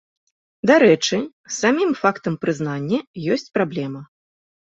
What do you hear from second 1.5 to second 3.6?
самім фактам прызнання ёсць